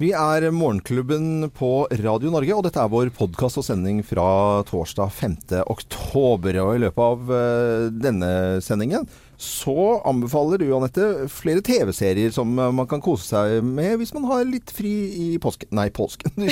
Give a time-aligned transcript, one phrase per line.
[0.00, 5.10] Vi er Morgenklubben på Radio Norge, og dette er vår podkast og sending fra torsdag
[5.12, 5.34] 5.
[5.68, 6.56] oktober.
[6.62, 8.30] Og i løpet av eh, denne
[8.64, 9.04] sendingen
[9.40, 14.26] så anbefaler du, Anette, flere TV-serier som eh, man kan kose seg med hvis man
[14.28, 16.34] har litt fri i påsken Nei, påsken.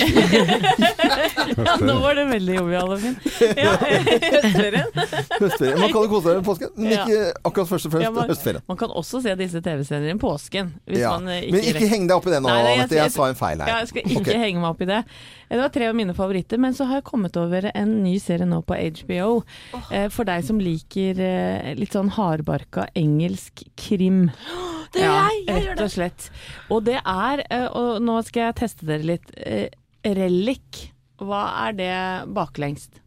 [1.58, 3.14] Ja, nå var det veldig jovial og fin.
[3.58, 4.90] Ja, høstferien.
[5.42, 5.80] Høstferien.
[5.80, 8.30] Man kan jo kose seg med påsken, men ikke akkurat først og fremst Ja, man-
[8.30, 8.64] høstferien.
[8.70, 10.72] Man kan også se disse TV-seriene i påsken.
[10.88, 11.14] Hvis Ja.
[11.18, 13.28] man ikke Men ikke heng deg opp i det nå, nei, jeg- Jeg jeg- sa
[13.28, 13.68] en feil her.
[13.68, 14.38] Ja, jeg skal ikke okay.
[14.44, 15.00] henge meg opp i det.
[15.48, 18.46] Det var tre av mine favoritter, men så har jeg kommet over en ny serie
[18.48, 19.42] nå på HBO.
[19.90, 24.26] Eh, For deg som liker eh, litt sånn hardbarka engelsk krim.
[24.92, 25.40] Det gjør jeg!
[25.48, 26.26] Jeg gjør rett og slett.
[26.72, 29.68] Og det er, eh, og nå skal jeg teste dere litt, eh,
[30.16, 30.86] Relic.
[31.20, 31.96] Hva er det
[32.32, 33.02] baklengst?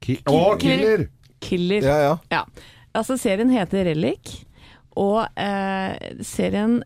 [0.00, 1.08] Ki oh, killer!
[1.44, 1.84] Killer.
[1.84, 2.14] Ja, ja.
[2.32, 2.42] Ja.
[2.96, 4.38] Altså, serien heter Relic,
[4.96, 6.78] og eh, serien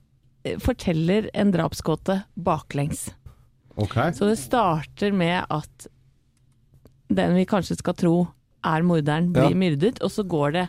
[0.58, 3.10] forteller en drapsgåte baklengs.
[3.80, 3.96] Ok.
[4.16, 5.86] Så det starter med at
[7.10, 8.14] den vi kanskje skal tro
[8.64, 9.56] er morderen, blir Ja.
[9.56, 10.66] myrdet, og så går det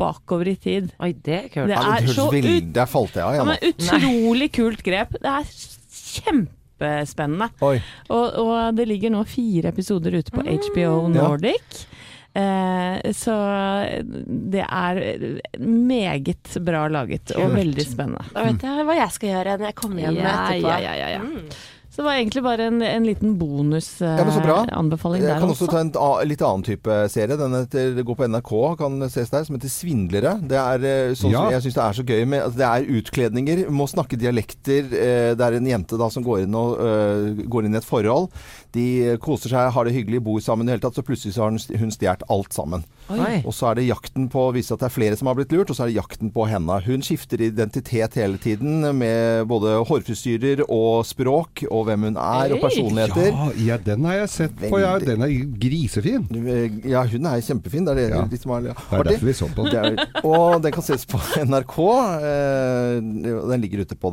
[0.00, 0.92] bakover i tid.
[1.00, 1.68] Oi, det er kult.
[1.68, 5.16] Det er så ut, Der falt jeg av, ja, men utrolig kult grep.
[5.20, 5.48] Det er
[6.14, 7.50] kjempespennende.
[7.66, 7.76] Oi.
[8.08, 11.08] Og, og det ligger nå fire episoder ute på HBO Ja.
[11.16, 11.86] Nordic.
[12.30, 13.34] Eh, så
[14.54, 15.00] det er
[15.58, 18.22] meget bra laget og veldig spennende.
[18.36, 20.68] Da vet jeg hva jeg skal gjøre når jeg kommer hjem Ja, etterpå.
[20.68, 21.22] ja, ja, ja, ja.
[21.26, 21.50] Mm.
[21.90, 23.32] Så det var egentlig bare en, en liten
[23.98, 24.60] Ja, men så bra.
[25.26, 25.70] Jeg kan også også.
[25.72, 27.36] ta en a- litt annen type serie.
[27.36, 30.36] Den heter, går på NRK, kan ses der, som heter 'Svindlere'.
[30.46, 31.42] Det er eh, sånn Ja.
[31.42, 34.84] som jeg syns det er så gøy med altså, Det er utkledninger, må snakke dialekter.
[34.94, 37.84] eh, Det er en jente da som går inn, og, uh, går inn i et
[37.84, 38.30] forhold.
[38.72, 41.42] De koser seg, har det hyggelig, bor sammen i det hele tatt, så plutselig så
[41.42, 42.84] har hun- stjålet alt sammen.
[43.10, 43.42] Oi.
[43.44, 45.50] Og så er det jakten på å vise at det er flere som har blitt
[45.52, 46.80] lurt, og så er det jakten på henne.
[46.84, 52.60] Hun skifter identitet hele tiden med både hårfrisyrer og språk, og hvem hun er, og
[52.62, 53.32] personligheter.
[53.32, 54.78] Ja, ja, den har jeg sett på.
[54.80, 56.28] Ja, den er grisefin.
[56.86, 57.84] Ja, hun er kjempefin.
[57.84, 58.22] Det er det Ja.
[58.30, 59.98] litt som er Det er derfor vi så på den.
[60.24, 61.76] Og den kan ses på NRK.
[62.22, 64.10] Eh, den ligger ute på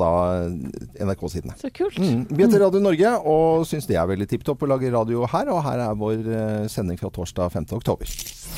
[0.99, 1.53] NRK-sidene.
[1.59, 1.97] Så kult.
[1.99, 2.25] Mm.
[2.31, 5.51] Vi heter Radio Norge og syns det er veldig tipp topp og lage radio her.
[5.53, 7.69] Og her er vår eh, sending fra torsdag 5.
[7.79, 8.13] oktober.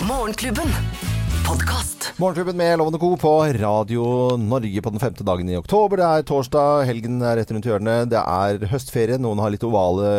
[0.08, 0.78] Morgenklubben.
[2.20, 3.16] Morgenklubben med Lovende Co.
[3.18, 4.04] på Radio
[4.38, 5.98] Norge på den femte dagen i oktober.
[5.98, 8.12] Det er torsdag, helgen er rett rundt hjørnet.
[8.12, 9.18] Det er høstferie.
[9.18, 10.12] Noen har litt ovale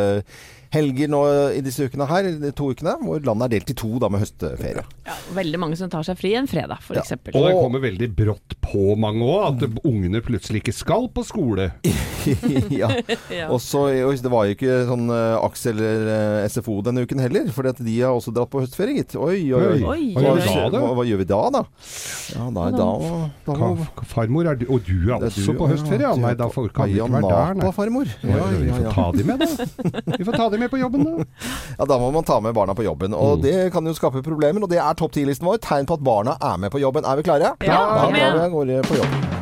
[0.70, 1.20] helger nå
[1.56, 4.22] i disse ukene her, de to ukene, hvor landet er delt i to da med
[4.22, 4.84] høstferie.
[5.08, 7.02] Ja, veldig mange som tar seg fri en fredag, for Ja.
[7.02, 7.34] eksempel.
[7.34, 11.70] Og det kommer veldig brått på mange òg, at ungene plutselig ikke skal på skole.
[12.80, 12.90] ja.
[13.32, 13.48] Ja.
[13.50, 13.86] Og så,
[14.20, 17.96] det var jo ikke sånn uh, AKS eller eh, SFO denne uken heller, for de
[18.00, 19.16] har også dratt på høstferie, gitt.
[19.18, 19.80] Oi, oi, oi.
[19.80, 20.82] Oi, Hva Hva, gjør vi da, da?
[20.84, 21.64] hva, hva gjør vi da, da?
[22.36, 22.88] Ja, nei, da,
[23.48, 26.06] da Ka- Farmor, er du, og du er er også du, på høstferie?
[26.06, 27.72] Ja, nei, da får, kan vi ikke være der, nei.
[27.74, 28.14] farmor.
[28.22, 30.14] Ja, Ja, vi ja, får ta de med, da.
[30.20, 31.24] Vi får ta de med på jobben, da.
[31.80, 33.14] Ja, da må man ta med barna på jobben.
[33.16, 33.42] Og Mm.
[33.46, 35.58] det kan jo skape problemer, og det er topp 10-listen vår.
[35.64, 37.04] Tegn på at barna er med på jobben.
[37.08, 37.54] Er vi klare?
[37.64, 38.50] Ja, da kom igjen.
[38.52, 39.38] går vi på jobb.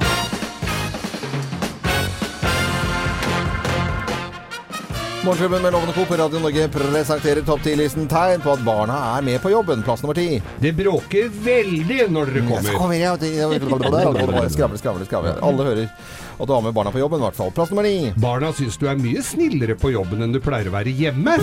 [5.25, 6.05] Morgenklubben med Lovende Co.
[6.05, 9.83] på Radio Norge presenterer topp 10-listen tegn på at barna er med på jobben.
[9.85, 10.39] Plass nummer ti.
[10.63, 12.79] Det bråker veldig når dere Ja, så kommer.
[12.79, 14.53] kommer jeg.
[14.55, 15.35] Skravle, skravle, skravle.
[15.43, 15.89] Alle hører
[16.39, 17.51] at du har med barna på jobben, i hvert fall.
[17.55, 18.13] Plass nummer ni.
[18.23, 21.35] Barna syns du er mye snillere på jobben enn du pleier å være hjemme.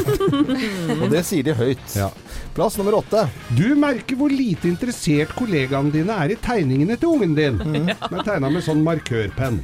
[1.01, 1.83] Og det sier de høyt.
[1.97, 2.07] Ja.
[2.55, 3.25] Plass nummer åtte.
[3.57, 7.59] Du merker hvor lite interessert kollegaene dine er i tegningene til ungen din.
[7.59, 7.91] Mm.
[7.91, 9.59] Den er tegna med sånn markørpenn.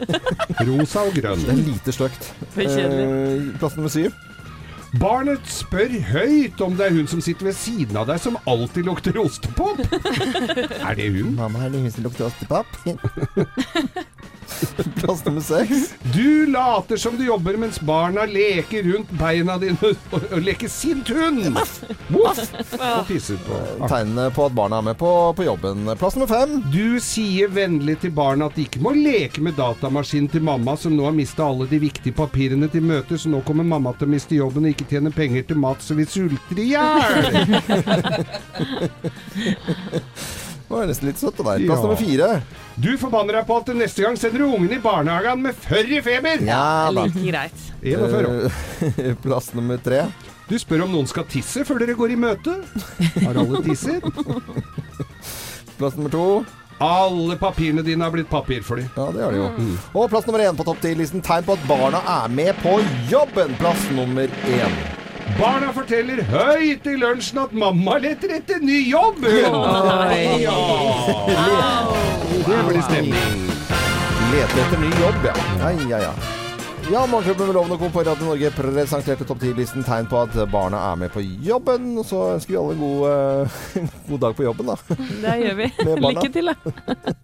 [0.70, 1.44] Rosa og grønn.
[1.44, 2.32] Det er lite stygt.
[2.56, 4.16] Eh, Plass nummer syv.
[4.98, 8.88] Barnet spør høyt om det er hun som sitter ved siden av deg som alltid
[8.88, 9.78] lukter ostepop.
[10.88, 11.36] Er det hun?
[11.36, 12.66] Mamma, er det hun som lukter ostepop?
[15.00, 15.94] Plass nummer seks.
[16.14, 19.96] Du later som du jobber mens barna leker rundt beina dine og,
[20.34, 21.58] og leker sint hund.
[22.10, 22.40] Voff!
[22.80, 23.58] Og pisser på.
[23.86, 25.88] Tegnene på at barna er med på, på jobben.
[26.00, 26.58] Plass nummer fem.
[26.72, 30.94] Du sier vennlig til barna at de ikke må leke med datamaskinen til mamma, som
[30.96, 34.14] nå har mista alle de viktige papirene til møter, så nå kommer mamma til å
[34.14, 37.10] miste jobben og ikke tjene penger til mat, så vi sulter i hjel.
[40.70, 41.58] Det var nesten litt søtt der.
[41.58, 41.66] Ja.
[41.66, 42.26] Plass nummer fire.
[42.80, 46.00] Du forbanner deg på at neste gang sender du ungen i barnehagen med førr i
[46.04, 46.40] feber.
[46.46, 47.04] Ja da.
[47.04, 47.58] Like greit.
[47.82, 48.52] 41 år.
[49.00, 50.04] Eh, Plass nummer tre.
[50.50, 52.56] Du spør om noen skal tisse før dere går i møte.
[53.22, 54.02] Har alle tisset?
[55.78, 56.24] Plass nummer to.
[56.80, 58.86] Alle papirene dine har blitt papirfly.
[58.96, 59.48] Ja, det har de jo.
[60.00, 61.20] Og plass nummer én på topp ti-listen.
[61.24, 62.78] Tegn på at barna er med på
[63.12, 63.52] jobben.
[63.60, 64.78] Plass nummer én.
[65.38, 69.20] Barna forteller høyt i lunsjen at mamma leter etter ny jobb.
[70.42, 72.08] Ja.
[72.30, 73.14] Det blir stemning.
[74.32, 75.32] Lete etter ny jobb, ja.
[75.58, 76.12] Ja, ja, ja.
[76.92, 77.88] Ja, Morgenklubben med Loven og Co.
[77.90, 81.90] på Radio Norge presenterte topp 10-listen tegn på at barna er med på jobben.
[81.98, 84.96] Og så ønsker vi alle en god, uh, god dag på jobben, da.
[85.26, 85.70] Det gjør vi.
[86.06, 86.56] Lykke til, da.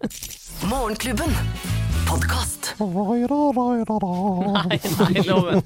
[0.75, 1.75] Morgenklubben.
[2.08, 2.75] Podkast.
[2.81, 5.62] Nei, nei, loven.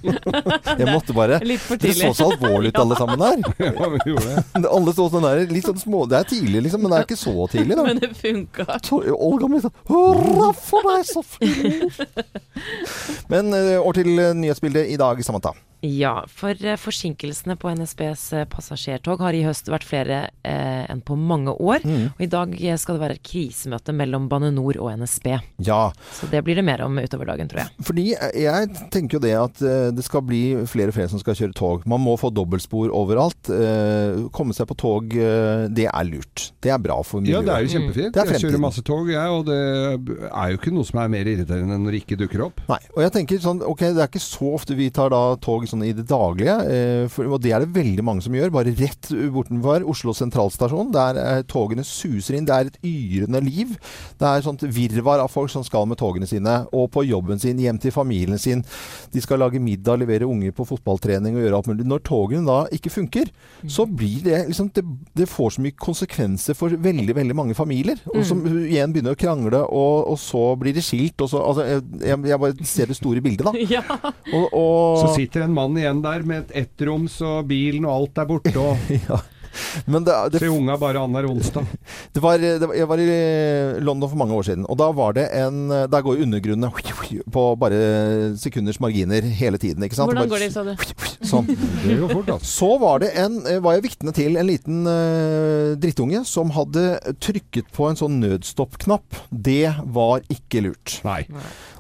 [0.78, 2.16] Jeg måtte bare Litt for Dere så tidlig.
[2.18, 3.38] så alvorlig ut, alle sammen her.
[3.80, 4.68] Ja, vi gjorde det.
[4.70, 7.18] Alle så sånn der, litt sånn små Det er tidlig, liksom, men det er ikke
[7.20, 7.86] så tidlig, da.
[7.88, 8.66] Men det funka.
[8.86, 11.90] Så- Olga mi sa Hurra for deg, så fin!
[13.32, 15.52] Men eh, over til eh, nyhetsbildet i dag, Samantha.
[15.86, 21.00] Ja, for eh, forsinkelsene på NSBs eh, passasjertog har i høst vært flere eh, enn
[21.06, 21.80] på mange år.
[21.88, 22.02] Mm.
[22.12, 25.30] Og i dag eh, skal det være et krisemøte mellom Bane NOR og NSB.
[25.64, 25.80] Ja,
[26.18, 27.72] Så det blir det mer om utover dagen, tror jeg.
[27.86, 29.62] fordi jeg tenker jo det at
[29.96, 31.86] det skal bli flere og flere som skal kjøre tog.
[31.88, 33.48] Man må få dobbeltspor overalt.
[33.54, 36.50] Eh, Komme seg på tog, det er lurt.
[36.62, 38.16] Det er bra for Ja, det er jo kjempefint.
[38.20, 39.56] Er jeg kjører masse tog, jeg, og det
[40.28, 42.60] er jo ikke noe som er mer irriterende enn når det ikke dukker opp.
[42.68, 45.66] Nei, og jeg tenker sånn, ok, det er ikke så ofte vi tar da tog
[45.70, 48.74] sånn i det daglige, eh, for, og det er det veldig mange som gjør, bare
[48.78, 53.76] rett bortenfor Oslo sentralstasjon, der eh, togene suser inn, det er et yrende liv,
[54.20, 57.60] det er sånt virvar av folk som skal med togene sine, og på jobben sin,
[57.60, 58.64] hjem til familien sin,
[59.12, 61.88] de skal lage middag, levere unger på fotballtrening og gjøre alt mulig.
[61.88, 63.30] Når togene da ikke funker,
[63.70, 64.84] så blir det liksom, det,
[65.16, 69.20] det får så mye konsekvenser for veldig, veldig mange familier, og som igjen begynner å
[69.20, 71.66] krangle, og, og så blir det skilt, og så, altså,
[72.00, 73.54] jeg, jeg bare ser det store bildet da.
[73.70, 73.84] Ja.
[74.34, 78.22] Og, og, Så sitter en mann igjen der med et ettroms og bilen og alt
[78.22, 79.20] er borte, og ja.
[79.86, 81.66] Men det, det, ser unga bare annenhver onsdag.
[82.14, 83.08] det var, det var, jeg var i
[83.84, 86.70] London for mange år siden, og da var det en Der går undergrunnen
[87.36, 87.80] på bare
[88.40, 90.10] sekunders marginer hele tiden, ikke sant?
[90.10, 90.74] Hvordan Bare- går det, sa du?
[91.30, 91.48] Sånn.
[91.50, 92.36] Det går fort, da.
[92.46, 96.84] Så var det en, eh, var jeg vitne til en liten uh, drittunge som hadde
[97.22, 99.18] trykket på en sånn nødstopp-knapp.
[99.30, 100.98] Det var ikke lurt.
[101.06, 101.22] Nei.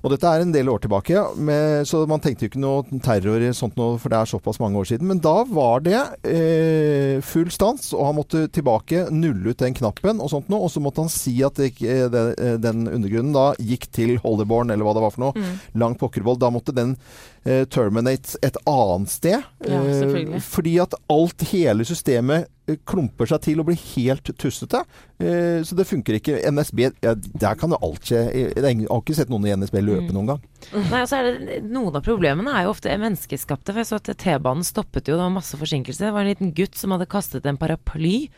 [0.00, 3.42] Og dette er en del år tilbake, med, så man tenkte jo ikke noe terror
[3.44, 5.08] i sånt noe, for det er såpass mange år siden.
[5.10, 10.20] Men da var det uh, full stans, og han måtte tilbake, nulle ut den knappen
[10.22, 10.64] og sånt noe.
[10.66, 14.72] Og så måtte han si at det, det, eh, den undergrunnen da gikk til Hollyborn,
[14.72, 15.50] eller hva det var for noe.
[15.78, 16.40] Langt pokkervoll.
[16.40, 16.96] Da måtte den
[17.44, 19.44] eh, terminate et annet sted.
[19.68, 24.82] Ja, eh, fordi at alt, hele systemet eh, klumper seg til og blir helt tussete.
[25.18, 26.38] Eh, så det funker ikke.
[26.50, 28.22] NSB, ja, der kan jo alt skje.
[28.30, 30.46] Jeg jeg har ikke sett noen i NSB løpe noen gang.
[30.74, 33.74] Nei, altså er det, Noen av problemene er jo ofte menneskeskapte.
[33.74, 36.08] For jeg så at T-banen stoppet jo, det var masse forsinkelser.
[36.08, 38.28] Det var en liten gutt som hadde kastet en paraply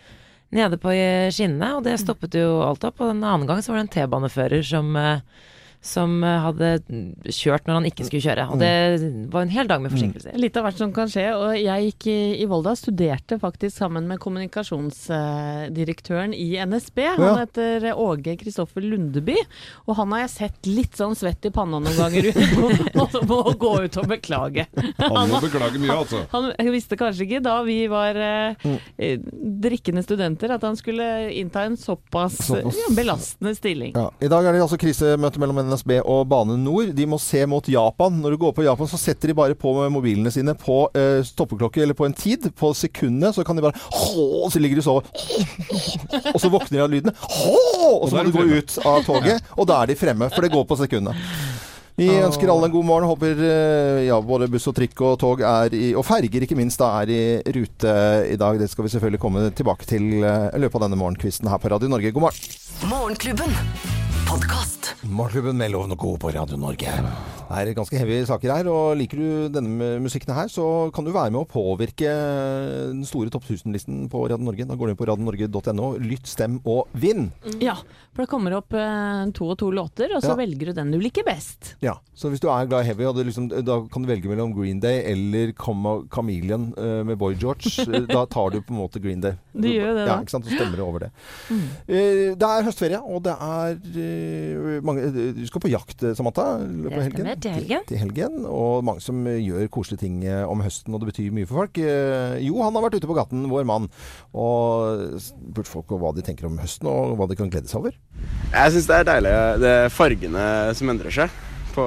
[0.52, 3.00] nede på eh, skinnene, og det stoppet jo alt opp.
[3.00, 5.24] Og en annen gang så var det en T-banefører som eh,
[5.82, 6.68] som eh, hadde
[7.26, 8.44] kjørt når han ikke skulle kjøre.
[8.54, 8.70] Og det
[9.32, 10.30] var en hel dag med forsinkelser.
[10.38, 11.34] Litt av hvert som kan skje.
[11.34, 17.02] Og jeg gikk i, i Volda, studerte faktisk sammen med kommunikasjonsdirektøren i NSB.
[17.18, 19.34] Han heter Åge Kristoffer Lundeby.
[19.88, 23.72] Og han har jeg sett litt sånn svett i panna noen ganger uten å gå
[23.82, 24.64] ut og beklage.
[25.02, 26.18] Han må beklage mye, altså.
[26.30, 28.54] Han visste kanskje ikke da vi var eh,
[29.02, 29.18] eh,
[29.66, 32.76] drikkende studenter at han skulle innta en såpass, Såpass.
[32.78, 33.92] Ja, belastende stilling.
[33.98, 34.06] Ja.
[34.22, 35.71] I dag er det altså krisemøte mellom NSB
[36.02, 36.92] og Bane Nor.
[36.92, 38.20] De må se mot Japan.
[38.22, 41.82] Når du går på Japan, så setter de bare på mobilene sine på eh, stoppeklokke
[41.82, 42.50] eller på en tid.
[42.58, 44.50] På sekundet så kan de bare Hå!
[44.52, 44.98] Så ligger de så
[46.34, 47.16] Og så våkner de av lyden.
[47.16, 47.98] Hå!
[48.02, 50.30] Og så må du de gå ut av toget, og da er de fremme.
[50.32, 51.18] For det går på sekundet.
[52.00, 53.08] Vi ønsker alle en god morgen.
[53.10, 56.80] Håper eh, ja, både buss og trikk og tog er i, og ferger ikke minst,
[56.80, 57.22] da, er i
[57.58, 57.96] rute
[58.32, 58.60] i dag.
[58.60, 61.72] Det skal vi selvfølgelig komme tilbake til eh, i løpet av denne morgenkvisten her på
[61.74, 62.14] Radio Norge.
[62.14, 62.54] God morgen.
[62.88, 63.91] Morgenklubben.
[64.32, 64.94] Podkast.
[65.00, 66.16] Morgenklubben med Loven og Co.
[66.16, 66.88] på Radio Norge.
[67.52, 71.32] Er ganske heavy saker her, og liker du denne musikken her, så kan du være
[71.34, 72.08] med å påvirke
[72.92, 74.64] den store topp 1000-listen på Radio Norge.
[74.68, 75.90] Da går du inn på radionorge.no.
[76.00, 77.28] Lytt, stem og vinn!
[77.60, 77.74] Ja,
[78.12, 80.38] for det kommer opp eh, to og to låter, og så Ja.
[80.40, 81.74] velger du den du liker best.
[81.84, 84.54] Ja, så hvis du er glad i heavy, du liksom, da kan du velge mellom
[84.56, 87.68] Green Day eller Chameleon eh, med Boy George.
[87.92, 89.34] Eh, da tar du på en måte Green Day.
[89.52, 90.14] Du gjør det da.
[90.14, 90.46] Ja, ikke sant?
[90.48, 91.08] Så stemmer over det.
[91.52, 96.46] Eh, det er høstferie, og det er mange Du skal på jakt, Samantha?
[96.62, 97.84] På stemmer, til helgen.
[97.90, 98.40] Til helgen.
[98.48, 101.78] Og mange som gjør koselige ting eh, om høsten, og det betyr mye for folk.
[101.82, 103.90] Eh, Jo, han har vært ute på gaten, vår mann,
[104.34, 107.98] og spurt folk hva de tenker om høsten, og hva de kan glede seg over.
[108.52, 109.36] Jeg syns det er deilig.
[109.62, 110.46] Det er fargene
[110.78, 111.38] som endrer seg
[111.76, 111.84] på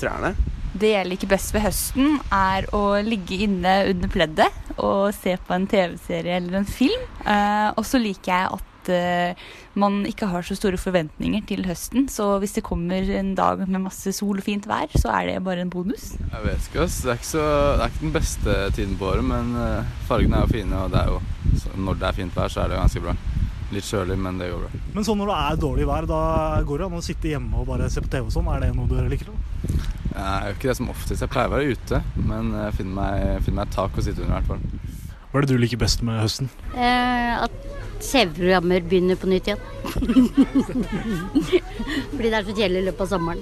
[0.00, 0.34] trærne.
[0.72, 5.52] Det jeg liker best ved høsten, er å ligge inne under pleddet og se på
[5.56, 7.02] en TV-serie eller en film.
[7.26, 9.38] Eh, og så liker jeg at eh,
[9.78, 12.08] man ikke har så store forventninger til høsten.
[12.10, 15.44] Så hvis det kommer en dag med masse sol og fint vær, så er det
[15.46, 16.12] bare en bonus.
[16.18, 17.00] Jeg vet ikke, ass.
[17.04, 17.44] Det er ikke, så,
[17.76, 20.94] det er ikke den beste tiden på året, men eh, fargene er jo fine, og
[20.94, 21.20] det er jo,
[21.62, 23.16] så når det er fint vær, så er det ganske bra.
[23.72, 24.82] Litt kjølig, men det går bra.
[24.92, 26.22] Men sånn når det er dårlig vær, da
[26.68, 28.50] går det an å sitte hjemme og bare se på TV og sånn.
[28.52, 29.32] Er det noe du liker?
[29.32, 29.88] da?
[30.12, 31.22] Jeg jo ikke det som oftest.
[31.24, 34.24] Jeg pleier å være ute, men jeg finner meg, finner meg et tak å sitte
[34.24, 35.00] under i hvert fall.
[35.32, 36.50] Hva er det du liker best med høsten?
[36.76, 37.54] Eh, at
[38.04, 39.62] TV-programmer begynner på nytt igjen.
[42.12, 43.40] Fordi det er så kjedelig i løpet av sommeren.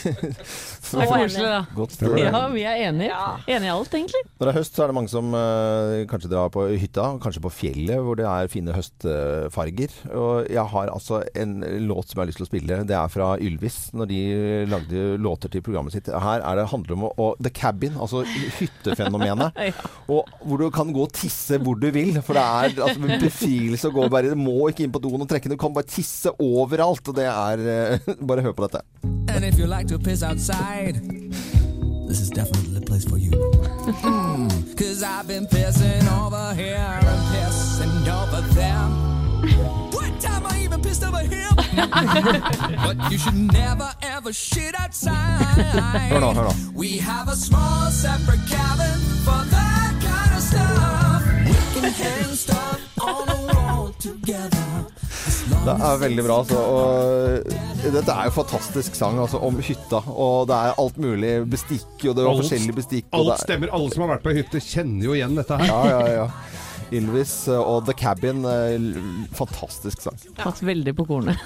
[0.80, 1.60] Det er koselig, da.
[1.76, 2.16] Godt sted.
[2.18, 3.16] Ja, vi er enige.
[3.46, 4.22] Enige i alt, egentlig.
[4.38, 7.42] Når det er høst, så er det mange som uh, kanskje drar på hytta, kanskje
[7.44, 9.94] på fjellet, hvor det er fine høstfarger.
[10.16, 12.80] Og jeg har altså en låt som jeg har lyst til å spille.
[12.88, 14.20] Det er fra Ylvis, når de
[14.70, 16.10] lagde låter til programmet sitt.
[16.10, 18.24] Her er det, handler om å, å, The Cabin, altså
[18.58, 19.60] hyttefenomenet.
[20.14, 22.16] Og hvor du kan gå og tisse hvor du vil.
[22.24, 25.20] For det er altså, en befrielse å gå bare Du må ikke inn på doen
[25.20, 25.52] og trekke.
[25.52, 27.04] Du kan bare tisse overalt.
[27.10, 27.66] Og det er
[28.00, 28.84] uh, Bare hør på dette.
[29.30, 30.69] And if you like to piss outside,
[32.08, 33.30] this is definitely the place for you.
[33.30, 38.86] Mm, Cause I've been pissing over here and pissing over there.
[39.90, 41.48] what time I even pissed over here.
[42.84, 45.40] but you should never ever shit outside.
[46.12, 46.54] Hør nå, hør nå.
[46.74, 51.22] We have a small separate cabin for that kind of stuff.
[51.50, 54.59] We can hang stuff on the wall together.
[55.60, 56.36] Det er veldig bra.
[56.40, 60.00] Altså, og dette er jo fantastisk sang altså, om hytta.
[60.08, 63.06] Og det er alt mulig bestikk, og det er Alt- forskjellig bestikk.
[63.12, 63.72] Alt er- stemmer.
[63.76, 65.66] Alle som har vært på hytte, kjenner jo igjen dette her.
[65.68, 66.26] Ja, ja, ja.
[66.90, 68.40] Ylvis eh, og The Cabin.
[68.44, 68.98] eh,
[69.38, 70.16] Fantastisk sang.
[70.38, 71.38] Tatt veldig på kornet.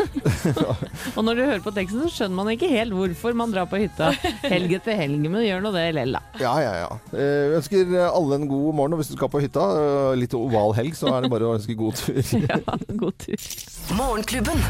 [1.16, 3.80] og når du hører på teksten, så skjønner man ikke helt hvorfor man drar på
[3.82, 4.12] hytta
[4.48, 6.22] helg etter helg, men gjør nå det lell, da.
[6.40, 6.90] Ja, ja, ja.
[7.12, 8.96] Eh, Jeg ønsker alle en god morgen.
[8.96, 9.64] Og hvis du skal på hytta,
[10.18, 12.22] litt oval helg, så er det bare å ønske god tur.
[12.48, 12.60] ja,
[13.04, 13.48] god tur.
[13.98, 14.64] Morgenklubben.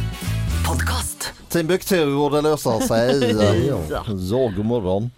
[0.64, 1.30] Podkast.
[1.52, 3.20] Timbuktu, hvor det løser seg.
[4.30, 5.10] Så, god morgen.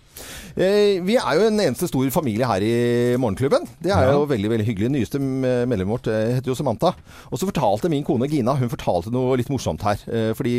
[0.57, 3.67] Eh, Vi er jo en eneste stor familie her i Morgenklubben.
[3.83, 4.89] Det er jo veldig veldig hyggelig.
[4.95, 6.95] Nyeste medlemmet vårt eh, heter jo Samantha.
[7.29, 10.01] Og så fortalte min kone Gina Hun fortalte noe litt morsomt her.
[10.09, 10.55] Eh, Fordi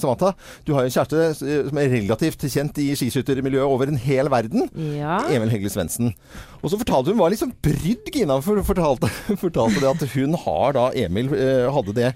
[0.00, 0.32] Samantha,
[0.64, 4.64] du har jo en kjæreste som er relativt kjent i skiskyttermiljøet over en hel verden.
[4.96, 5.20] Ja.
[5.28, 6.14] Emil Hegle Svendsen.
[6.62, 9.12] Og så fortalte hun, var liksom brydd, Gina, for fortalte,
[9.44, 11.28] fortalte det at hun har da Emil
[11.74, 12.14] hadde det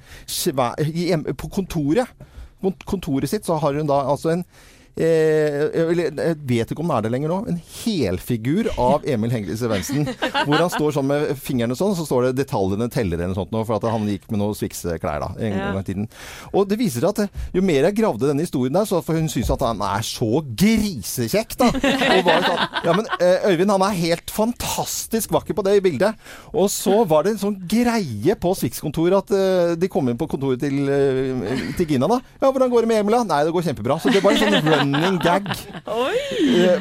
[1.37, 2.09] på kontoret.
[2.59, 4.45] På kontoret sitt så har hun da altså en
[4.99, 7.39] jeg jeg vet ikke om det er det lenger nå.
[7.51, 10.09] En helfigur av Emil Hegle Svendsen.
[10.45, 13.55] Hvor han står sånn med fingrene sånn, så står det 'detaljene teller' eller noe sånt
[13.55, 16.09] nå, for at han gikk med noen Swix-klær da, en gang i tiden.
[16.53, 19.19] Og det viser seg at eh, jo mer jeg gravde denne historien der, så for
[19.19, 21.71] hun syns at han er så grisekjekk, da.
[21.79, 26.19] Sånn, ja, men eh, Øyvind han er helt fantastisk vakker på det bildet.
[26.53, 30.29] Og så var det en sånn greie på Swix-kontoret at eh, de kom inn på
[30.31, 32.21] kontoret til, eh, til Gina da.
[32.41, 33.25] Ja, hvordan går det med Emil da?
[33.29, 33.99] Nei, det går kjempebra.
[34.03, 35.49] Så det var en sånn running gag.
[36.03, 36.19] Oi!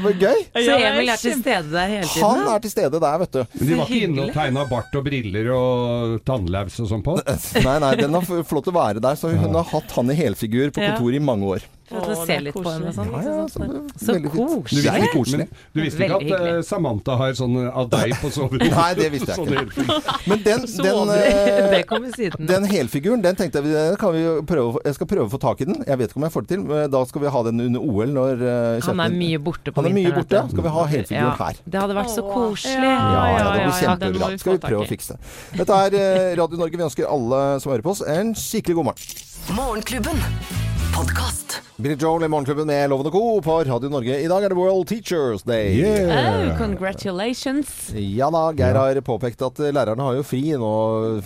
[0.03, 0.43] var gøy.
[0.53, 2.25] Så Emil er til stede der hele tiden?
[2.25, 3.41] Han er til stede der, vet du.
[3.53, 7.17] Men de var ikke inne og tegna bart og briller og tannlaus og sånn på?
[7.67, 9.19] Nei, nei, den har flott fått lov til å være der.
[9.19, 11.67] Så hun har hatt han i helfigur på kontoret i mange år.
[11.87, 13.11] For at du ser litt på henne og sånn.
[13.13, 13.67] Ja, ja, så-
[13.97, 14.83] Så koselig.
[14.83, 15.45] Du visste, koselig.
[15.47, 18.75] Men du visste ikke at eh, Samantha har sånn av deg på soverommet?
[18.81, 20.01] Nei, det visste jeg ikke.
[20.29, 22.47] Men den, den, eh, siden.
[22.49, 25.61] den helfiguren, den tenkte jeg den kan vi prøve, Jeg skal prøve å få tak
[25.63, 25.79] i den.
[25.87, 26.67] Jeg vet ikke om jeg får det til.
[26.91, 30.15] Da skal vi ha den under OL når uh, Han er mye borte på er
[30.19, 30.35] borte.
[30.43, 30.51] vet.
[30.51, 31.63] Skal vi ha helfiguren Ja, her?
[31.63, 32.83] Det hadde vært så koselig.
[32.83, 34.31] Ja, ja, det blir ja, ja, den må kjempebra.
[34.35, 35.19] vi Skal vi prøve å fikse.
[35.57, 36.77] Dette er eh, Radio Norge.
[36.77, 39.21] Vi ønsker alle som hører på oss, en skikkelig god morgen.
[39.57, 40.66] Morgenklubben.
[40.97, 41.61] Podkast.
[41.75, 43.19] Billy Joel i Morgenklubben med Loven og Co.
[43.45, 44.15] på Radio Norge.
[44.17, 45.83] I dag er det World Teachers Day.
[45.85, 47.69] Oh, congratulations.
[47.93, 50.71] Ja da, Geir har påpekt at eh, lærerne har jo fri nå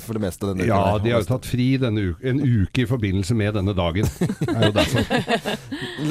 [0.01, 2.89] for det meste denne Ja, de har jo tatt fri denne uke, en uke i
[2.89, 4.11] forbindelse med denne dagen.
[4.57, 5.07] Er jo derfor.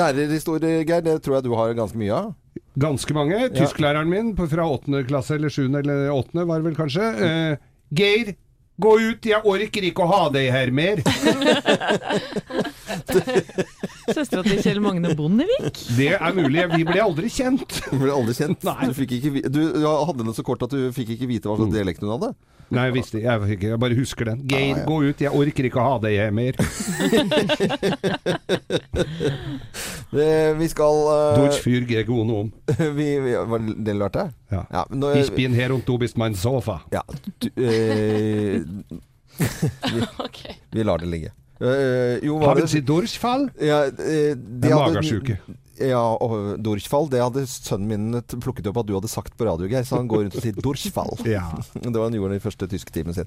[0.00, 2.32] Lærerhistorie, Geir, det tror jeg du har ganske mye av.
[2.80, 3.44] Ganske mange.
[3.60, 7.12] Tysklæreren min fra åttende klasse, eller sjuende eller åttende var det vel kanskje.
[7.28, 8.32] Eh, Geir,
[8.80, 11.04] gå ut, jeg orker ikke å ha deg her mer.
[14.14, 15.76] Søstera til Kjell Magne Bondevik.
[15.96, 16.64] Det er mulig.
[16.74, 17.80] Vi ble aldri kjent.
[17.92, 18.60] Vi ble aldri kjent.
[18.64, 21.74] Du, fikk ikke, du hadde den så kort at du fikk ikke vite hva slags
[21.76, 22.32] dialekt hun hadde.
[22.70, 24.44] Nei, jeg visste jeg, fikk, jeg bare husker den.
[24.46, 24.84] Geir, Ah, ja.
[24.86, 26.54] gå ut, jeg orker ikke å ha deg her mer.
[30.10, 32.48] Det, vi skal uh, Durch fyr gone om.
[32.96, 34.24] vi, vi, Var det det du lærte?
[34.50, 34.64] Ja.
[34.74, 36.80] Ja, nå- Ich bin her und du bist mein Sofa.
[36.90, 37.02] Ja,
[37.38, 38.64] du, uh,
[39.38, 40.06] vi,
[40.70, 41.30] vi lar det ligge.
[41.60, 43.50] Eh, jo, var Haben det Sie Durchfall?
[43.60, 45.38] ja, eh, de magesjuke.
[45.80, 49.64] Ja, og Durchfall, det hadde sønnen min plukket opp at du hadde sagt på radio,
[49.68, 49.80] Geir.
[49.88, 51.14] Så han går rundt og sier Durchfall.
[51.24, 51.46] Ja.
[51.80, 53.24] Det var han gjorde i første tysktimen sin.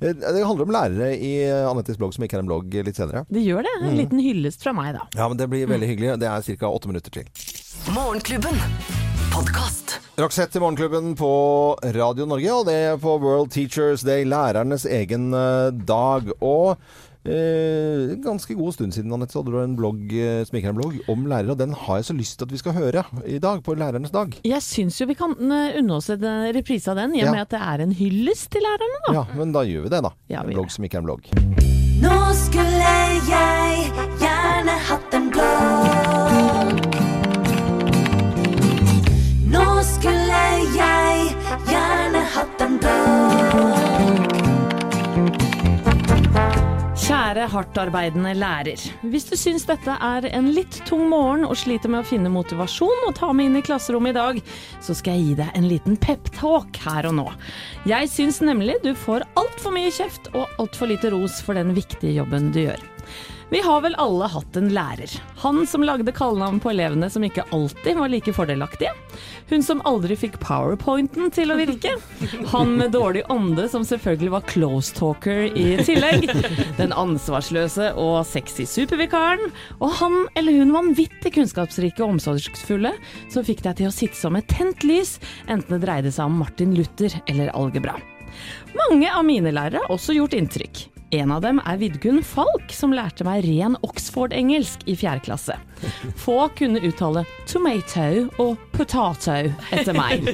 [0.00, 2.96] Eh, Det handler om lærere i eh, Anettes blogg, som ikke er en blogg, litt
[3.00, 3.24] senere.
[3.32, 3.72] Det gjør det.
[3.80, 3.96] En Mm.
[4.02, 5.06] liten hyllest fra meg, da.
[5.16, 6.18] Ja, men det blir veldig hyggelig.
[6.20, 6.68] Det er ca.
[6.76, 7.24] åtte minutter til.
[7.96, 8.60] Morgenklubben.
[9.32, 9.96] Podcast.
[10.20, 11.30] Roxette i Morgenklubben på
[11.96, 15.30] Radio Norge, og det er på World Teachers Day, lærernes egen
[15.88, 16.28] dag.
[16.44, 16.76] Og
[17.24, 20.74] eh, ganske god stund siden Annette, så hadde du en blogg, eh, som ikke er
[20.74, 23.04] en blogg, om lærere, og den har jeg så lyst til at vi skal høre
[23.26, 24.36] i dag, på lærernes dag.
[24.44, 27.34] Jeg syns jo vi kan eh, unne oss en eh, reprise av den, i og
[27.34, 27.40] Ja.
[27.46, 29.14] at det er en hyllest til lærerne, da.
[29.20, 30.12] Ja, men da gjør vi det, da.
[30.28, 31.30] Ja, vi en blogg som ikke er en blogg.
[32.04, 32.96] Nå skulle
[33.30, 34.13] jeg
[47.04, 48.80] Kjære hardtarbeidende lærer.
[49.12, 53.04] Hvis du syns dette er en litt tung morgen og sliter med å finne motivasjon
[53.04, 54.40] og ta med inn i klasserommet i dag,
[54.80, 57.26] så skal jeg gi deg en liten peptalk her og nå.
[57.84, 62.16] Jeg syns nemlig du får altfor mye kjeft og altfor lite ros for den viktige
[62.22, 62.80] jobben du gjør.
[63.54, 65.12] Vi har vel alle hatt en lærer.
[65.38, 68.90] Han som lagde kallenavn på elevene som ikke alltid var like fordelaktige.
[69.46, 71.92] Hun som aldri fikk powerpointen til å virke.
[72.50, 76.26] Han med dårlig ånde som selvfølgelig var close talker i tillegg.
[76.80, 79.52] Den ansvarsløse og sexy supervikaren.
[79.78, 82.90] Og han eller hun vanvittig kunnskapsrike og omsorgsfulle
[83.30, 86.42] som fikk deg til å sitte som et tent lys, enten det dreide seg om
[86.42, 88.00] Martin Luther eller algebra.
[88.74, 90.88] Mange av mine lærere har også gjort inntrykk.
[91.10, 95.56] En av dem er Vidkun Falk, som lærte meg ren Oxford-engelsk i fjerde klasse.
[96.18, 98.06] Få kunne uttale tomato
[98.42, 99.36] og potato
[99.74, 100.24] etter meg.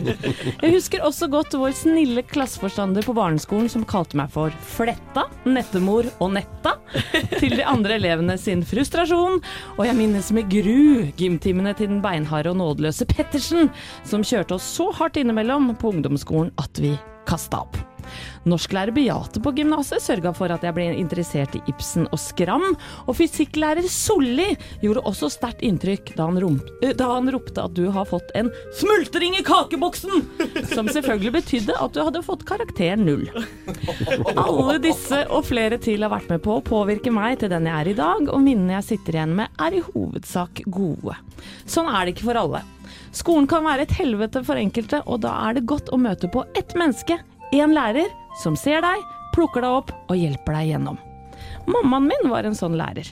[0.60, 6.08] Jeg husker også godt vår snille klasseforstander på barneskolen som kalte meg for Fletta, Nettemor
[6.20, 6.76] og Netta,
[7.36, 9.40] til de andre elevene sin frustrasjon.
[9.76, 13.72] Og jeg minnes med gru gymtimene til den beinharde og nådeløse Pettersen,
[14.06, 16.96] som kjørte oss så hardt innimellom på ungdomsskolen at vi
[17.28, 17.89] kasta opp.
[18.48, 22.64] Norsklærer Beate på gymnaset sørga for at jeg ble interessert i Ibsen og Skram,
[23.04, 24.48] og fysikklærer Solli
[24.80, 28.32] gjorde også sterkt inntrykk da han, rom, eh, da han ropte at du har fått
[28.38, 30.24] en smultring i kakeboksen!
[30.72, 33.26] Som selvfølgelig betydde at du hadde fått karakter null.
[34.34, 37.76] Alle disse og flere til har vært med på å påvirke meg til den jeg
[37.76, 41.18] er i dag, og minnene jeg sitter igjen med er i hovedsak gode.
[41.68, 42.64] Sånn er det ikke for alle.
[43.16, 46.44] Skolen kan være et helvete for enkelte, og da er det godt å møte på
[46.58, 47.18] ett menneske,
[47.50, 48.06] en lærer,
[48.38, 50.98] som ser deg, plukker deg opp og hjelper deg gjennom.
[51.66, 53.06] Mammaen min var en sånn lærer.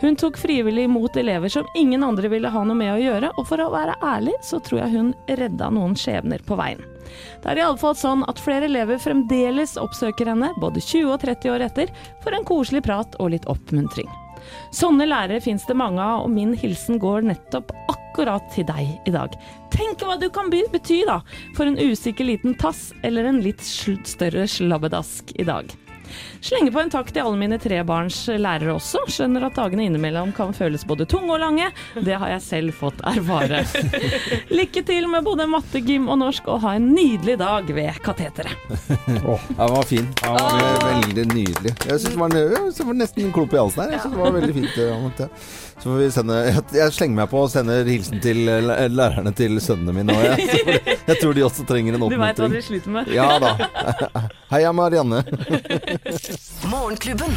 [0.00, 3.48] Hun tok frivillig imot elever som ingen andre ville ha noe med å gjøre, og
[3.48, 6.80] for å være ærlig så tror jeg hun redda noen skjebner på veien.
[7.42, 11.20] Det er i alle fall sånn at flere elever fremdeles oppsøker henne, både 20 og
[11.24, 11.92] 30 år etter,
[12.24, 14.08] for en koselig prat og litt oppmuntring.
[14.74, 19.14] Sånne lærere fins det mange av, og min hilsen går nettopp akkurat til deg i
[19.14, 19.34] dag.
[19.74, 21.20] Tenk hva du kan bety da,
[21.56, 25.70] for en usikker liten tass eller en litt større slabbedask i dag.
[26.40, 29.00] Slenger på en takk til alle mine trebarns lærere også.
[29.10, 31.66] Skjønner at dagene innimellom kan føles både tunge og lange.
[31.98, 33.64] Det har jeg selv fått erfare.
[34.58, 38.54] Lykke til med både matte, gym og norsk, og ha en nydelig dag ved kateteret.
[39.26, 40.06] Oh, den var fin.
[40.22, 41.74] Ja, den var Veldig nydelig.
[41.88, 42.36] Jeg syns det var,
[42.92, 43.96] var nesten klump i halsen her.
[43.96, 44.78] Jeg synes det var veldig fint.
[44.78, 46.36] eh, Så får vi sende
[46.74, 50.24] jeg, slenger meg på og sender hilsen til eh, lærerne til sønnene mine òg.
[50.38, 53.10] Jeg, tror- jeg tror de også trenger en Du veit hva de sliter med?
[53.14, 53.52] Ja da.
[54.52, 55.20] Heia Marianne.
[56.70, 57.28] Morgenklubben.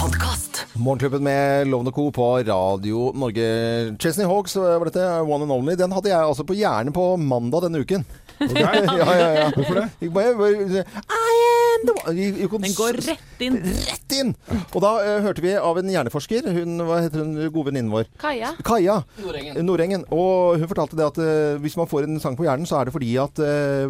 [0.00, 0.66] Podkast.
[0.72, 2.12] Morgenklubben med Lovende Co.
[2.12, 3.96] på Radio Norge.
[3.98, 5.74] Chesney Hawks var dette, One and Only.
[5.74, 8.04] Den hadde jeg altså på hjernen på mandag denne uken.
[8.38, 8.72] Ja,
[9.18, 9.46] ja, ja.
[9.54, 9.86] Hvorfor det?
[10.00, 12.62] Jeg bare, bare, I am the one.
[12.62, 13.58] Den går rett inn.
[13.62, 14.32] Rett inn!
[14.74, 18.10] Og da uh, hørte vi av en hjerneforsker, hun, hva heter hun, gode venninnen vår?
[18.20, 18.52] Kaja.
[18.66, 19.00] Kaja.
[19.22, 19.60] Nordengen.
[19.66, 20.06] Nordengen.
[20.14, 22.88] Og hun fortalte det at uh, hvis man får en sang på hjernen, så er
[22.88, 23.88] det fordi at uh,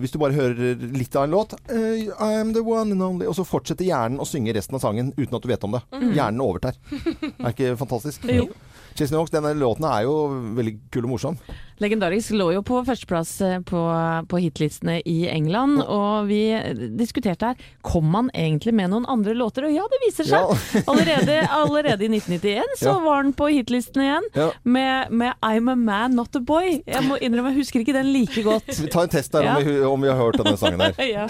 [0.00, 2.08] hvis du bare hører litt av en låt I
[2.40, 5.36] am the one and only Og så fortsetter hjernen å synge resten av sangen uten
[5.36, 5.82] at du vet om det.
[5.92, 6.08] Mm.
[6.16, 6.78] Hjernen overtar.
[6.92, 8.24] Er ikke fantastisk?
[8.30, 8.48] Jo.
[8.96, 10.14] Chesney Hawks, denne låten er jo
[10.56, 11.36] veldig kul og morsom.
[11.82, 13.80] Legendarisk lå jo på førsteplass eh, på,
[14.30, 16.40] på hitlistene i England, og vi
[16.96, 19.66] diskuterte her kom han egentlig med noen andre låter.
[19.68, 20.40] Og ja, det viser seg!
[20.40, 20.82] Ja.
[20.92, 22.98] allerede, allerede i 1991 så Ja.
[23.04, 24.48] var han på hitlistene igjen Ja.
[24.64, 26.80] med, med I'm a man, not a boy.
[26.86, 28.72] Jeg må innrømme, jeg husker ikke den like godt.
[28.80, 30.96] Vi tar en test der om, vi, om vi har hørt denne sangen her.
[31.16, 31.26] ja.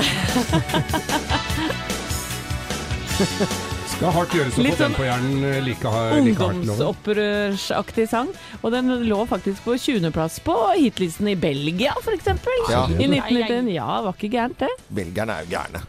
[3.90, 6.14] Skal hardt gjøres å få den sånn på hjernen eh, like, like hardt.
[6.22, 8.30] Ungdomsopprørsaktig sang.
[8.62, 12.24] Og den lå faktisk på 20.-plass på hitlisten i Belgia, f.eks.
[12.70, 12.86] Ja.
[12.88, 13.68] I 1991.
[13.74, 14.72] Ja, var ikke gærent, det.
[15.02, 15.80] Belgierne er jo gærne.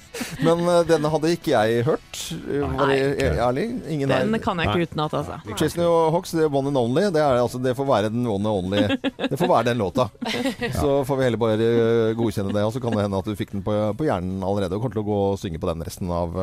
[0.41, 2.19] Men uh, denne hadde ikke jeg hørt.
[2.49, 3.65] eh, Var jeg ærlig?
[3.93, 4.41] Ingen Den her.
[4.43, 5.37] kan jeg ikke utenat, altså.
[5.59, 7.03] Chesney og Hawks, det er one and only.
[7.13, 8.83] Det, er, altså, det får være den one and only.
[9.21, 10.07] Det får være den låta.
[10.81, 12.63] Så får vi heller bare eh, godkjenne det.
[12.65, 14.97] Og så kan det hende at du fikk den på, på hjernen allerede og kommer
[14.97, 16.35] til å gå og synge på den resten av,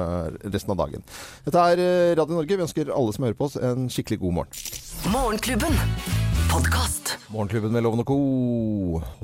[0.47, 1.03] resten av dagen.
[1.49, 1.85] Dette er
[2.21, 2.57] Radio Norge.
[2.59, 4.65] Vi ønsker alle som hører på oss, en skikkelig god morgen.
[5.13, 5.75] Morgenklubben.
[6.49, 7.17] Podkast.
[7.29, 8.19] Morgenklubben med Loven og Co.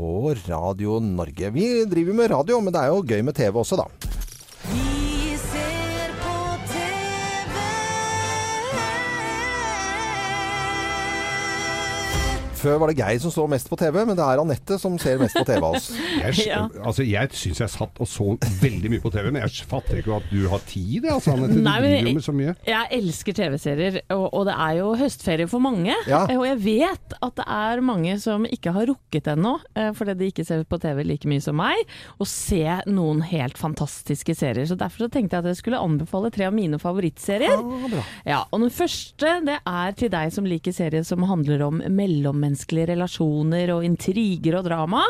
[0.04, 1.48] og Radio Norge.
[1.54, 3.87] Vi driver med radio, men det er jo gøy med TV også, da.
[12.64, 15.18] Før var det Geir som så mest på TV, men det er Anette som ser
[15.20, 15.90] mest på TV av oss.
[16.24, 18.24] Jeg, altså, jeg syns jeg satt og så
[18.62, 21.57] veldig mye på TV, men jeg fatter ikke at du har tid, altså, Anette.
[21.59, 22.55] Du Nei, driver jo med så mye.
[22.68, 25.92] Jeg elsker TV-serier, og, og det er jo høstferie for mange.
[26.09, 26.22] Ja.
[26.31, 30.14] Eh, Og jeg vet at det er mange som ikke har rukket ennå, eh, fordi
[30.22, 31.83] de ikke ser på TV like mye som meg,
[32.22, 34.68] å se noen helt fantastiske serier.
[34.70, 37.61] Så Derfor så tenkte jeg at jeg skulle anbefale tre av mine favorittserier.
[38.29, 41.83] Ja, og Den første det er til deg som liker serier som handler om
[42.55, 45.03] mellommenneskelige relasjoner og intriger og drama.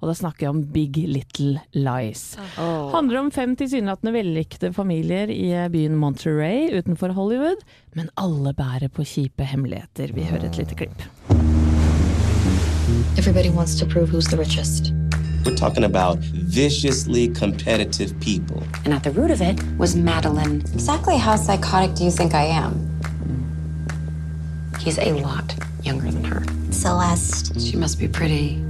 [0.00, 2.36] Og da snakker jeg om Big Little Lies.
[2.56, 7.60] Handler om fem tilsynelatende vellykkede familier i byen Monterey utenfor Hollywood,
[7.94, 10.12] men alle bærer på kjipe hemmeligheter.
[10.14, 11.02] Vi hører et lite klipp.
[13.16, 14.92] Everybody wants to prove who's the richest.
[15.44, 18.62] We're talking about viciously competitive people.
[18.84, 20.60] And at the root of it was Madeline.
[20.74, 22.74] Exactly how psychotic do you think I am?
[24.80, 26.42] He's a lot younger than her.
[26.70, 27.60] Celeste.
[27.60, 28.62] She must be pretty.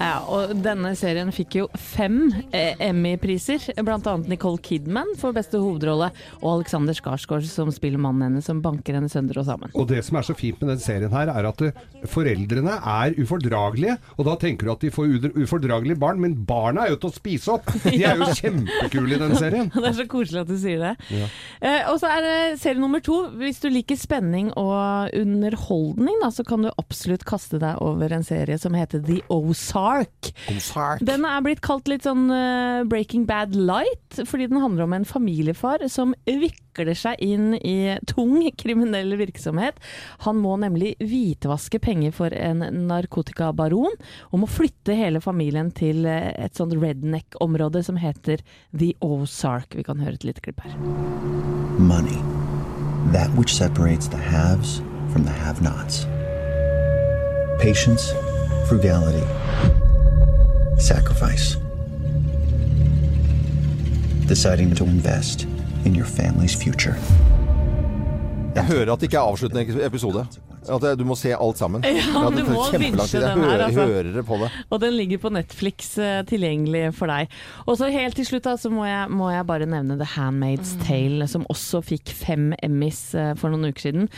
[0.00, 4.14] Ja, og denne serien fikk jo fem eh, Emmy-priser, bl.a.
[4.30, 9.10] Nicole Kidman for beste hovedrolle, og Alexander Skarsgård som spiller mannen hennes som banker henne
[9.12, 9.72] sønder og sammen.
[9.74, 13.16] Og det som er så fint med den serien her, er at eh, foreldrene er
[13.20, 13.96] ufordragelige.
[14.18, 17.16] Og da tenker du at de får ufordragelige barn, men barna er jo til å
[17.16, 17.70] spise opp!
[17.86, 18.34] De er jo Ja.
[18.40, 19.72] kjempekule i den serien.
[19.80, 20.92] Det er så koselig at du sier det.
[21.12, 21.26] Ja.
[21.60, 23.22] Eh, og så er det serie nummer to.
[23.40, 28.24] Hvis du liker spenning og underholdning, da, så kan du absolutt kaste deg over en
[28.26, 30.30] serie som heter The Ozark.
[31.04, 35.06] Den er blitt kalt litt sånn eh, Breaking Bad light, fordi den handler om en
[35.08, 39.80] familiefar som vikler seg inn i tung kriminell virksomhet.
[40.26, 43.96] Han må nemlig hvitvaske penger for en narkotikabaron,
[44.30, 49.76] og må flytte hele familien til eh, et sånt redneck-område som heter The Ozark.
[49.76, 50.76] Vi kan høre et lite klipp her.
[51.78, 52.20] Money.
[53.12, 56.06] That which separates the haves from the have nots.
[57.60, 58.12] Patience,
[58.70, 59.26] frugality,
[60.78, 61.56] sacrifice.
[64.28, 65.48] Deciding to invest
[65.84, 66.94] in your family's future.
[68.54, 70.26] Jeg hører at det ikke er avsluttende episode.
[70.68, 71.84] At du må se alt sammen.
[72.00, 73.84] Ja, du må vinsje den her, hører, altså.
[73.86, 74.48] hører på det.
[74.72, 77.30] Og den ligger på Netflix eh, tilgjengelig for deg.
[77.66, 80.72] Og så helt til slutt da, så må jeg, må jeg bare nevne The Handmaid's
[80.84, 84.08] Tale, som også fikk fem Emmys eh, for noen uker siden.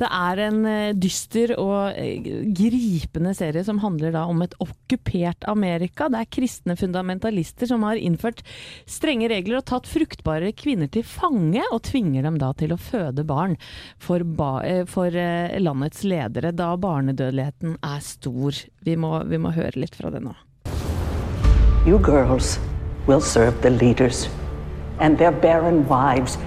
[0.00, 1.96] Det er en eh, dyster og
[2.56, 6.10] gripende serie som handler da om et okkupert Amerika.
[6.12, 8.42] Det er kristne fundamentalister som har innført
[8.90, 13.24] strenge regler og tatt fruktbare kvinner til fange, og tvinger dem da til å føde
[13.26, 13.56] barn
[14.02, 14.58] for, ba,
[14.90, 15.56] for eh,
[15.86, 18.52] landets ledere, da barnedødeligheten er stor.
[18.84, 20.34] Vi må, vi må høre litt fra det nå.
[21.86, 22.58] You girls
[23.06, 24.28] will serve the leaders
[25.00, 26.38] and their barren wives.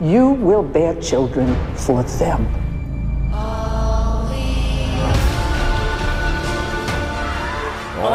[0.00, 2.46] You will bear children for them.
[3.32, 3.81] Og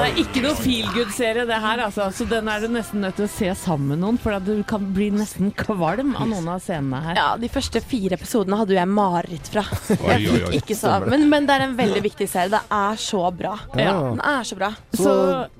[0.07, 2.05] det er ikke noe feel good-serie det her, altså.
[2.15, 4.61] Så den er du nesten nødt til å se sammen med noen, for da du
[4.67, 7.17] kan bli nesten kvalm av noen av scenene her.
[7.19, 9.65] Ja, de første fire episodene hadde jo jeg mareritt fra.
[9.97, 12.53] Oi, Jeg oi, ikke så, men, men det er en veldig viktig serie.
[12.53, 13.55] Det er så bra.
[13.75, 13.95] Ja.
[14.13, 14.69] Den er så bra.
[14.95, 15.15] Så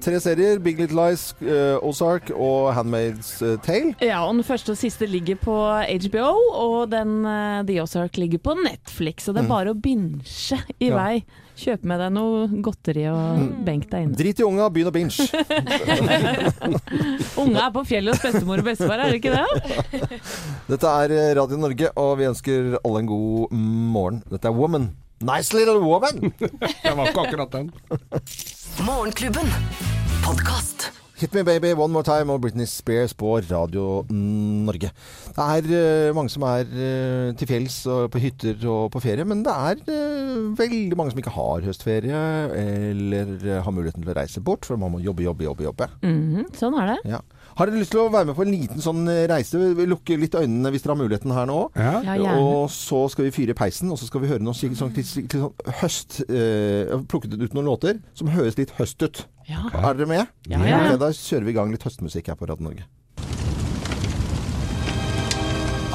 [0.05, 0.61] tre serier.
[0.63, 3.97] Big Little Lies, uh, Ozark og Handmaid's eh, Tale.
[3.99, 5.57] Ja, og den første og siste ligger på
[6.07, 9.27] HBO, og den uh, The Ozark ligger på Netflix.
[9.27, 9.51] Og det er Mm.
[9.57, 10.95] bare å binche i Ja.
[11.03, 11.25] vei.
[11.57, 14.13] Kjøp med deg noe godteri og benk deg inne.
[14.19, 15.17] Drit i unga, begynn å binge.
[17.41, 19.47] Unga er på fjellet hos bestemor og bestefar, er det ikke det?
[20.71, 24.21] Dette er eh, Radio Norge, og vi ønsker alle en god morgen.
[24.29, 24.85] Dette er Woman.
[25.25, 26.17] Nice little woman!
[26.37, 27.73] Det var ikke akkurat den.
[28.85, 29.49] Morgenklubben.
[30.21, 30.93] Podkast.
[31.17, 34.91] Hit Me Baby One More Time og Britney Spears på Radio Norge.
[35.33, 39.25] Det er eh, mange som er eh, til fjells og på hytter og på ferie,
[39.25, 42.19] men det er eh, veldig mange som ikke har høstferie
[42.61, 43.31] eller
[43.65, 45.65] har muligheten til å reise bort, for man må jobbe, jobbe, jobbe.
[45.71, 45.87] jobbe.
[46.05, 46.99] Mhm, sånn er det.
[47.15, 47.23] Ja.
[47.57, 49.57] Har dere lyst til å være med på en liten sånn reise?
[49.79, 51.57] Vi lukker litt øynene hvis dere har muligheten her nå.
[51.73, 54.53] Ja, Ja, og så skal vi fyre i peisen, og så skal vi høre noe
[54.53, 58.75] sånn, til, til sånn høst eh, Jeg har plukket ut noen låter som høres litt
[58.77, 59.23] høst ut.
[59.47, 60.25] Er dere med?
[60.49, 60.77] Ja, ja.
[60.77, 62.83] Okay, da kjører vi i gang litt høstmusikk her på Radio Norge.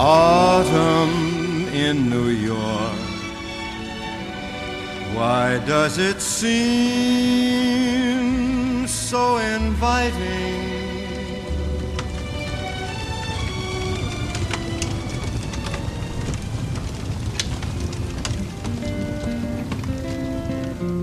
[0.01, 2.97] Autumn in New York.
[5.15, 6.57] Why does it seem
[8.88, 10.71] so inviting?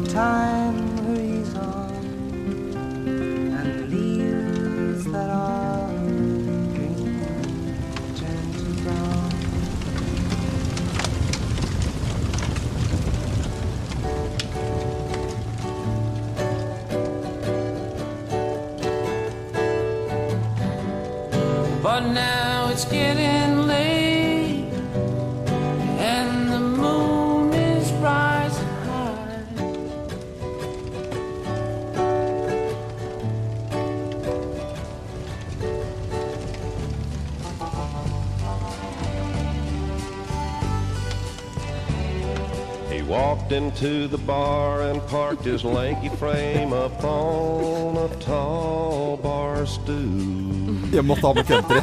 [0.10, 0.89] Time
[22.14, 24.66] now it's getting late,
[26.00, 29.44] and the moon is rising high.
[42.92, 50.49] He walked into the bar and parked his lanky frame upon a tall bar stool.
[50.94, 51.80] Jeg måtte ha med country.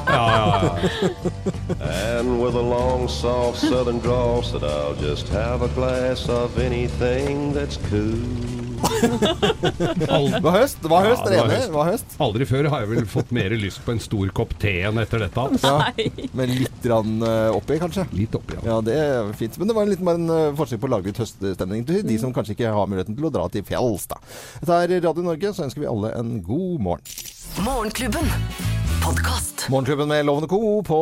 [1.81, 7.53] And with a long, soft southern drawl said, I'll just have a glass of anything
[7.55, 8.67] that's cool.
[9.97, 11.67] Det var høst, det var høst, Ja, det var høst.
[11.67, 12.17] Det var høst.
[12.27, 15.25] Aldri før har jeg vel fått mer lyst på en stor kopp te enn etter
[15.25, 15.47] dette.
[15.65, 15.91] Ja,
[16.37, 18.07] med litt grann, eh, oppi, kanskje?
[18.17, 18.79] Litt oppi, ja.
[18.85, 19.57] Det er fint.
[19.59, 22.05] Men det var en liten bare en eh, forsøk på å lage ut høststemning til
[22.07, 24.09] de som kanskje ikke har muligheten til å dra til fjells.
[24.13, 24.21] Da.
[24.61, 27.23] Dette er Radio Norge, så ønsker vi alle en god morgen.
[27.65, 28.76] Morgenklubben.
[29.07, 29.69] Podkast.
[29.71, 30.83] Morgenklubben med Lovende Co.
[30.83, 30.97] på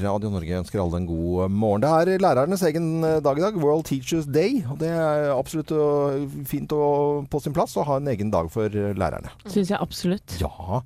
[0.00, 1.82] Radio Norge ønsker alle en god morgen.
[1.84, 4.62] Det er lærernes egen eh, dag i dag, World Teachers Day.
[4.72, 8.48] Og det er absolutt eh, fint og på sin plass å ha en egen dag
[8.54, 9.34] for eh, lærerne.
[9.44, 10.38] Syns jeg absolutt.
[10.40, 10.80] Ja.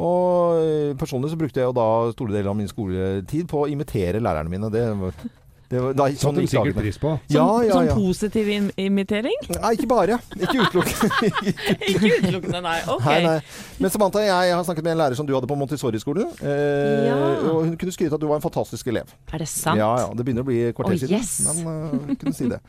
[0.00, 3.68] Og eh, personlig så brukte jeg jo da store deler av min skoletid på å
[3.68, 4.72] imitere lærerne mine.
[4.72, 5.20] Det var,
[5.68, 7.10] det var, da, Satte de gikk sikkert pris på.
[7.28, 9.34] Ja, ja, Sånn som positiv im imitering?
[9.52, 10.16] Nei, ikke bare.
[10.38, 11.28] Ikke utelukkende.
[11.92, 12.76] Ikke utelukkende, nei.
[12.88, 13.04] Ok.
[13.04, 13.34] Nei, nei.
[13.82, 16.30] Men Samantha, jeg har snakket med en lærer som du hadde på Montessori-skolen.
[16.40, 17.18] Eh, Ja.
[17.52, 19.12] Og hun kunne skryte at du var en fantastisk elev.
[19.32, 19.76] Er det sant?
[19.80, 20.08] Ja, ja.
[20.16, 21.18] Det begynner å bli et kvarter Å, siden.
[21.20, 21.34] yes.
[21.60, 22.62] Men uh, kunne si det.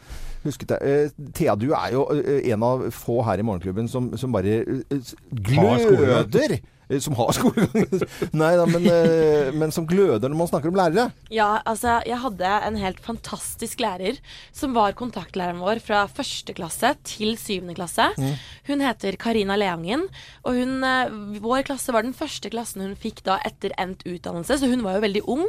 [0.43, 0.79] Husket det.
[0.83, 4.59] Uh, Thea, du er jo eh, en av få her i Morgenklubben som, som bare
[4.67, 6.59] uh, gløder.
[6.89, 7.85] Eh, Som har skolegang.
[8.33, 11.09] Nei da, men, eh, men som gløder når man snakker om lærere.
[11.33, 14.17] Ja, altså, jeg hadde en helt fantastisk lærer
[14.55, 18.09] som var kontaktlæreren vår fra første klasse til syvende klasse.
[18.17, 18.33] Mm.
[18.71, 20.07] Hun heter Karina Leangen,
[20.43, 24.57] og hun, eh, vår klasse var den første klassen hun fikk da etter endt utdannelse,
[24.61, 25.45] så hun var jo veldig ung.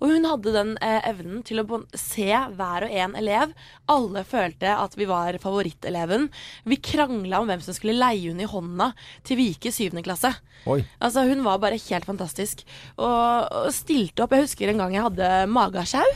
[0.00, 3.52] Og hun hadde den eh, evnen til å se hver og en elev.
[3.90, 6.28] Alle følte at vi var favoritteleven.
[6.64, 8.92] Vi krangla om hvem som skulle leie hun i hånda
[9.26, 10.32] til Vike syvende klasse.
[10.68, 10.77] Oi.
[10.98, 12.64] Altså, hun var bare helt fantastisk.
[12.96, 14.34] Og, og stilte opp.
[14.36, 16.06] Jeg husker en gang jeg hadde magasjau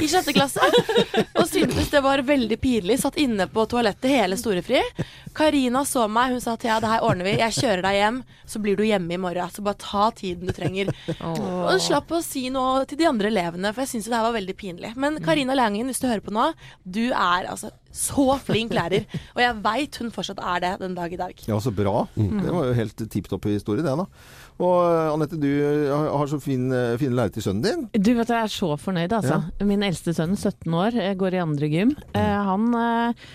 [0.00, 0.62] i sjette klasse.
[1.38, 3.00] og syntes det var veldig pinlig.
[3.02, 4.82] Satt inne på toalettet hele storefri.
[5.36, 7.36] Karina så meg, hun sa Thea, det her ordner vi.
[7.42, 9.52] Jeg kjører deg hjem, så blir du hjemme i morgen.
[9.52, 10.92] Så bare ta tiden du trenger.
[11.20, 14.36] Og slapp å si noe til de andre elevene, for jeg syns det her var
[14.38, 14.94] veldig pinlig.
[14.96, 16.50] Men Karina Langen, hvis du hører på nå,
[16.84, 19.06] du er altså så flink lærer.
[19.34, 21.38] Og jeg veit hun fortsatt er det den dag i dag.
[21.48, 22.06] Ja, så bra.
[22.16, 24.06] Det var jo helt tipp topp historie, det da.
[24.56, 25.48] Og eh, Anette, du
[25.92, 27.84] har har så fin, eh, fine lærere til sønnen din.
[27.92, 29.42] Du vet Jeg er så fornøyd, altså.
[29.64, 31.92] Min eldste sønn, 17 år, eh, går i andre gym.
[32.16, 33.26] Eh, han, eh,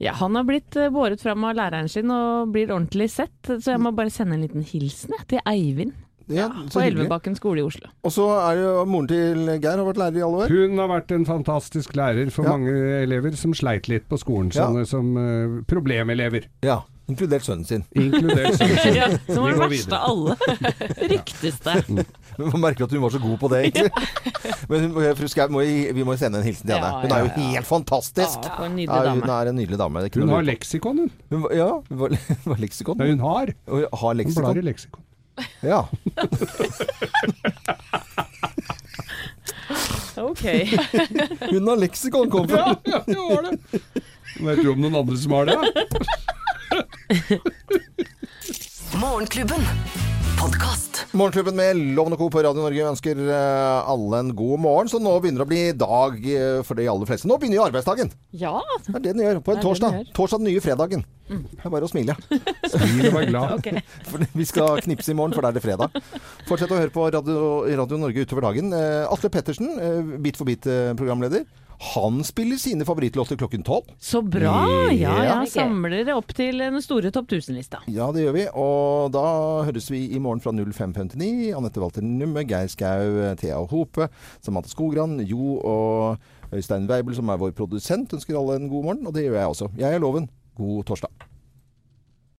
[0.00, 3.74] ja, han har blitt eh, båret fram av læreren sin og blir ordentlig sett, så
[3.74, 5.92] jeg må bare sende en liten hilsen jeg, til Eivind.
[6.30, 6.78] Ja, på.
[6.78, 7.88] Elvebakken skole i Oslo.
[8.06, 10.52] Og så er det jo moren til Geir har vært lærer i alle år.
[10.54, 12.52] Hun har vært en fantastisk lærer for Ja.
[12.54, 14.52] mange elever som sleit litt på skolen.
[14.54, 14.68] Ja.
[14.86, 16.46] Som uh, problemelever.
[16.62, 17.82] Ja, inkludert sønnen sin.
[17.98, 18.94] Inkludert sønnen sin.
[19.00, 19.98] Ja, som var den verste videre.
[19.98, 20.32] av alle.
[21.12, 21.74] Ryktes det.
[22.40, 23.90] Men Man merker at hun var så god på det, egentlig.
[24.70, 26.88] Men hun, fru Skau, må vi, vi må jo sende en hilsen til henne.
[26.88, 27.50] Ja, Hun er jo ja, ja.
[27.58, 28.46] helt fantastisk.
[28.46, 29.20] Ja, en nydelig Ja, dame.
[29.26, 30.04] hun er en nydelig dame.
[30.14, 31.10] Hun har leksikon, hun.
[31.34, 33.02] Hun Ja, hun var, hun var leksikon.
[33.04, 33.52] Ja, hun har.
[33.68, 34.46] Hun har Hun leksikon.
[34.48, 35.04] blar i leksikon.
[35.66, 35.82] Ja.
[40.20, 40.42] Ok.
[41.50, 42.56] Hun har leksikon, kom fra.
[42.58, 43.58] Ja, ja, det var det.
[44.40, 45.56] Vet du om noen andre som har det?
[51.20, 52.26] Morgenklubben med Loven og Co.
[52.32, 54.88] på Radio Norge ønsker eh, alle en god morgen.
[54.88, 57.28] Så nå begynner det å bli dag eh, for de aller fleste.
[57.28, 58.08] Nå begynner jo arbeidsdagen.
[58.40, 58.54] Ja.
[58.86, 59.98] Det er det den gjør på en den torsdag.
[60.16, 61.04] Torsdag den nye fredagen.
[61.28, 62.16] Det er bare å smile.
[62.72, 63.52] Smil og vær glad.
[63.58, 63.84] okay.
[64.32, 66.00] Vi skal knipse i morgen, for da er det fredag.
[66.48, 67.50] Fortsett å høre på Radio,
[67.82, 68.72] Radio Norge utover dagen.
[68.72, 69.74] Eh, Atle Pettersen,
[70.24, 71.44] Bit for bit-programleder.
[71.80, 73.86] Han spiller sine favorittlåter klokken tolv.
[73.98, 74.52] Så bra!
[74.92, 75.36] Ja, ja.
[75.48, 77.80] Samler det opp til den store topp 1000-lista.
[77.88, 78.44] Ja, det gjør vi.
[78.52, 79.22] Og da
[79.64, 81.54] høres vi i morgen fra 05.59.
[81.56, 84.10] Anette Walter Numme, Geir Skau, Thea Hope,
[84.44, 89.08] Samantha Skogran, Jo og Øystein Weibel, som er vår produsent, ønsker alle en god morgen.
[89.08, 89.72] Og det gjør jeg også.
[89.80, 90.28] Jeg er Loven.
[90.60, 91.29] God torsdag.